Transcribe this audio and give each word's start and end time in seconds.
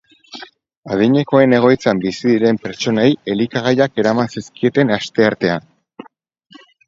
Adinekoen 0.93 1.51
egoitzan 1.57 1.99
bizi 2.05 2.23
diren 2.31 2.57
pertsonei 2.63 3.07
elikagaiak 3.33 4.01
eraman 4.05 4.33
zizkieten 4.37 4.95
asteartean. 4.99 5.69